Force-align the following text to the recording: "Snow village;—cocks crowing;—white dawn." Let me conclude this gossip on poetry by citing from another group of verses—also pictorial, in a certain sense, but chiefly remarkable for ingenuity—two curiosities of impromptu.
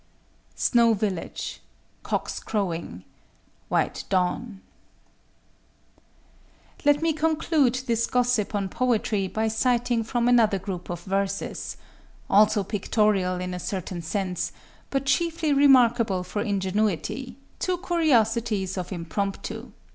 "Snow 0.55 0.95
village;—cocks 0.95 2.39
crowing;—white 2.39 4.03
dawn." 4.09 4.61
Let 6.83 7.03
me 7.03 7.13
conclude 7.13 7.75
this 7.85 8.07
gossip 8.07 8.55
on 8.55 8.67
poetry 8.67 9.27
by 9.27 9.47
citing 9.47 10.03
from 10.03 10.27
another 10.27 10.57
group 10.57 10.89
of 10.89 11.03
verses—also 11.03 12.63
pictorial, 12.63 13.39
in 13.39 13.53
a 13.53 13.59
certain 13.59 14.01
sense, 14.01 14.51
but 14.89 15.05
chiefly 15.05 15.53
remarkable 15.53 16.23
for 16.23 16.41
ingenuity—two 16.41 17.77
curiosities 17.85 18.79
of 18.79 18.91
impromptu. 18.91 19.71